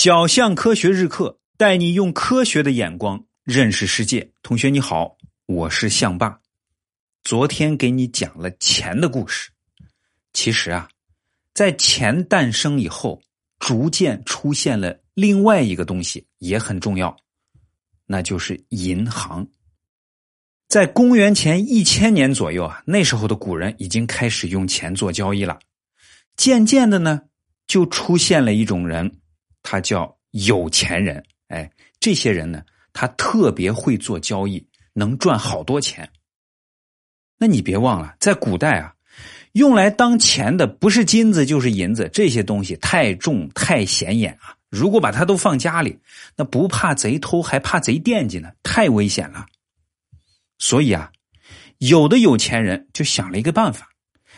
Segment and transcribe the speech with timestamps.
[0.00, 4.30] 小象科学日课带你用科学的眼光认识世界。
[4.44, 6.38] 同学你好，我是象爸。
[7.24, 9.50] 昨天给你讲了钱的故事。
[10.32, 10.88] 其实啊，
[11.52, 13.20] 在钱诞生以后，
[13.58, 17.16] 逐渐出现了另外一个东西，也很重要，
[18.06, 19.44] 那就是银行。
[20.68, 25.58] 在公元前一千年左右啊，那时候的古人已经开始用钱做交易了。
[26.36, 27.22] 渐渐的呢，
[27.66, 29.12] 就出现了一种人。
[29.62, 31.70] 他叫有钱人，哎，
[32.00, 36.08] 这些人呢，他特别会做交易，能赚好多钱。
[37.38, 38.94] 那你别忘了，在古代啊，
[39.52, 44.54] 用来当钱的不是金子就是银子，这些东西太重太显眼啊。
[44.70, 45.98] 如果把它都放家里，
[46.36, 49.46] 那不怕贼偷，还怕贼惦记呢，太危险了。
[50.58, 51.10] 所以啊，
[51.78, 53.88] 有的有钱人就想了一个办法，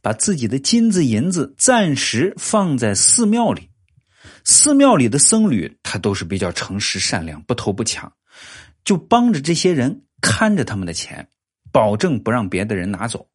[0.00, 3.70] 把自己的金子银子暂时放在寺庙里。
[4.44, 8.12] 寺庙里的僧侣，他都是比较诚实善良，不偷不抢，
[8.84, 11.28] 就帮着这些人看着他们的钱，
[11.70, 13.28] 保证不让别的人拿走。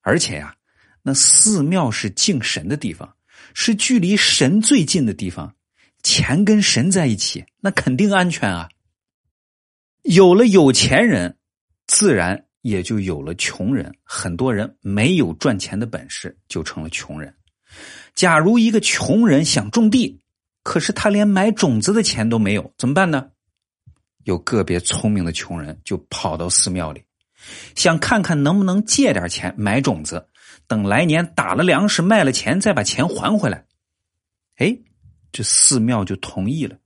[0.00, 0.54] 而且呀，
[1.02, 3.16] 那寺庙是敬神的地方，
[3.54, 5.54] 是距离神最近的地方，
[6.02, 8.68] 钱跟神在一起，那肯定安全啊。
[10.02, 11.36] 有了有钱人，
[11.86, 13.94] 自然也就有了穷人。
[14.02, 17.32] 很多人没有赚钱的本事，就成了穷人。
[18.14, 20.20] 假如一个穷人想种地，
[20.62, 23.30] 可是他连买种子的钱都没有，怎么办呢？
[24.24, 27.02] 有个别聪明的穷人就跑到寺庙里，
[27.74, 30.28] 想看看能不能借点钱买种子，
[30.68, 33.64] 等来年打了粮食卖了钱，再把钱还回来。
[34.58, 34.78] 哎，
[35.32, 36.76] 这寺庙就同意了。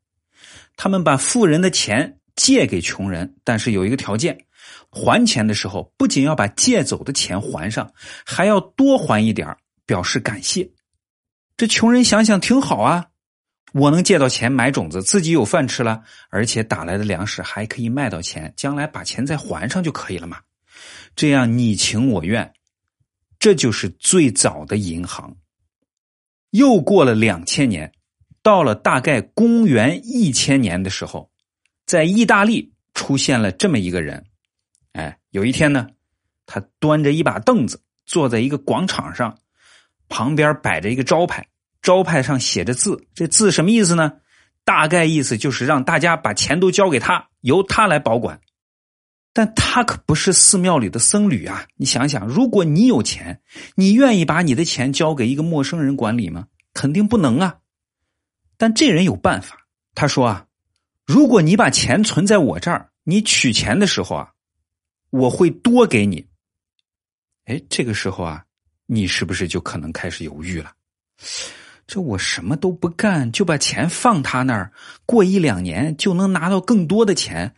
[0.79, 4.47] 他们把富人的钱借给穷人，但是有一个条件：
[4.91, 7.93] 还钱的时候不仅要把借走的钱还上，
[8.25, 9.55] 还要多还一点
[9.85, 10.71] 表示感谢。
[11.59, 13.09] 这穷人想想挺好啊。
[13.79, 20.41] 我能借到钱买种子，自己有饭吃了，而且打来的粮食还可以卖到钱，将来把钱再还上就可以了嘛。
[21.15, 22.55] 这样你情我愿，
[23.39, 25.37] 这就是最早的银行。
[26.53, 27.93] 又过了两千年，
[28.43, 31.31] 到了大概公元一千年的时候，
[31.85, 34.25] 在意大利出现了这么一个人。
[34.93, 35.87] 哎，有一天呢，
[36.47, 39.39] 他端着一把凳子坐在一个广场上，
[40.09, 41.47] 旁边摆着一个招牌。
[41.87, 44.15] 招牌上写着字，这字什么意思呢？
[44.65, 48.41] 大概意思就是让大家把钱都交给他，由他来保管。
[49.33, 51.65] 但他可不是寺庙里的僧侣啊！
[51.77, 53.41] 你想想，如果你有钱，
[53.77, 56.49] 你愿意把你的钱交给一个陌生人管理吗？
[56.75, 57.59] 肯定不能啊！
[58.57, 59.57] 但这人有办法，
[59.95, 60.47] 他说啊，
[61.05, 64.33] 如果你把钱存在我这儿，你取钱的时候啊，
[65.11, 66.27] 我会多给你。
[67.45, 68.45] 哎，这个时候啊，
[68.87, 70.73] 你是不是就可能开始犹豫了？
[71.87, 74.73] 这我什么都不干，就把钱放他那儿，
[75.05, 77.55] 过一两年就能拿到更多的钱，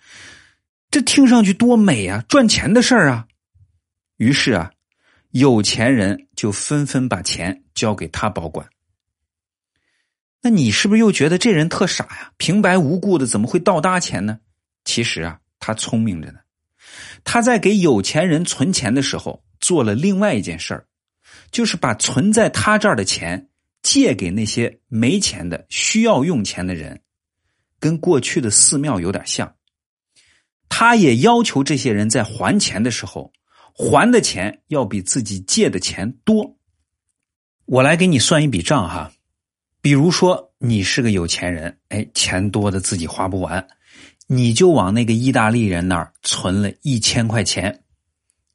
[0.91, 2.23] 这听上去多美啊！
[2.29, 3.27] 赚钱的事儿啊！
[4.19, 4.71] 于是啊，
[5.31, 8.69] 有钱人就纷纷把钱交给他保管。
[10.43, 12.33] 那你是不是又觉得这人特傻呀？
[12.37, 14.39] 平白无故的怎么会倒搭钱呢？
[14.85, 16.39] 其实啊，他聪明着呢。
[17.25, 20.87] 他在给有钱人存钱的时候，做了另外一件事儿，
[21.51, 23.48] 就是把存在他这儿的钱。
[23.83, 27.01] 借给那些没钱的、需要用钱的人，
[27.79, 29.55] 跟过去的寺庙有点像。
[30.69, 33.33] 他也要求这些人在还钱的时候，
[33.73, 36.57] 还的钱要比自己借的钱多。
[37.65, 39.13] 我来给你算一笔账哈，
[39.81, 43.67] 比如说你是个有钱人，哎，钱多的自己花不完，
[44.27, 47.85] 你就往那个意大利人那儿存了一千块钱。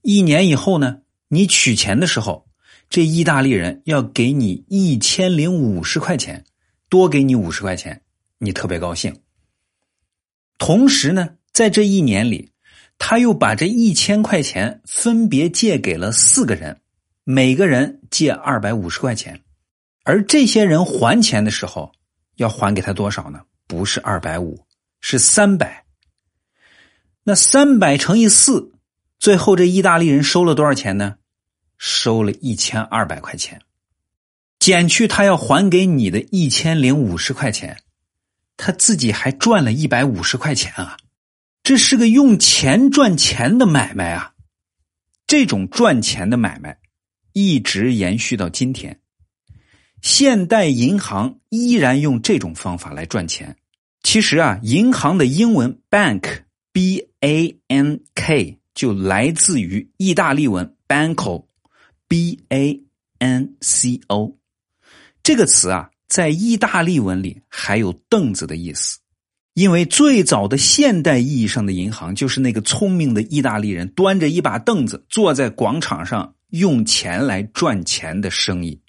[0.01, 0.97] 一年以后呢，
[1.29, 2.47] 你取钱的时候。
[2.93, 6.45] 这意大利人要给你一千零五十块钱，
[6.89, 8.03] 多给你五十块钱，
[8.37, 9.19] 你特别高兴。
[10.59, 12.51] 同时呢，在这一年里，
[12.99, 16.81] 他又把这一千块钱分别借给了四个人，
[17.23, 19.41] 每个人借二百五十块钱。
[20.03, 21.91] 而这些人还钱的时候，
[22.35, 23.41] 要还给他多少呢？
[23.65, 24.67] 不是二百五，
[25.01, 25.83] 是三百。
[27.23, 28.71] 那三百乘以四，
[29.17, 31.15] 最后这意大利人收了多少钱呢？
[31.77, 33.61] 收了一千二百块钱，
[34.59, 37.77] 减去他要还给你的一千零五十块钱，
[38.57, 40.97] 他自己还赚了一百五十块钱啊！
[41.63, 44.33] 这是个用钱赚钱的买卖啊！
[45.27, 46.77] 这种赚钱的买卖
[47.31, 48.99] 一直延续到今天，
[50.01, 53.55] 现代银行依然用这种方法来赚钱。
[54.03, 56.41] 其实啊，银行的英文 bank
[56.71, 61.45] b a n k 就来自于意大利文 banco。
[62.13, 62.79] B a
[63.17, 64.37] n c o
[65.23, 68.99] 这个词啊，在意大利文里还有凳子的意思。
[69.55, 78.79] 因为最早的现代意义上的银行，就是那个聪明的意大利人端着一把凳子坐在广场上用钱来赚钱的生意。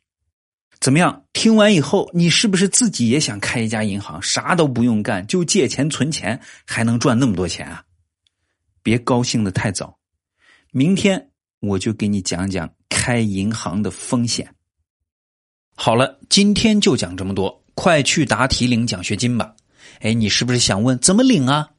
[0.78, 1.24] 怎么样？
[1.32, 7.84] 听完以后，你是不是自己也想开一家银行，啥都不用干，就借钱存钱，还能赚那么多钱啊？
[8.82, 9.96] 别高兴的太早，
[10.72, 11.30] 明天
[11.60, 14.48] 我就给你讲讲开银行的风险。
[15.74, 19.54] 好了，今天就讲这么多，快去答题领奖学金吧。
[20.00, 21.70] 哎，你是不是想问怎么领啊？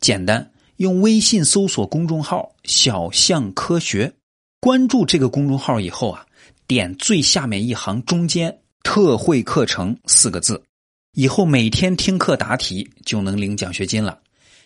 [0.00, 4.12] 简单，用微信搜索公众号“小象科学”，
[4.60, 6.26] 关注这个公众号以后啊，
[6.66, 10.62] 点最下面一行中间“特惠课程”四个字，
[11.12, 14.18] 以后每天听课答题就能领奖学金了。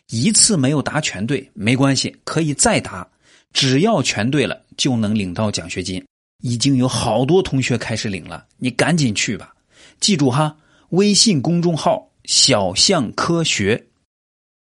[0.08, 3.06] 一次没有答全对没关系，可以再答，
[3.56, 6.04] 只要全对了就能领到奖学金。
[6.42, 9.54] 已经有好多同学开始领了，你赶紧去吧。
[9.98, 10.54] 记住哈，
[10.90, 12.10] 微信公众号。
[12.24, 13.86] 小象科学。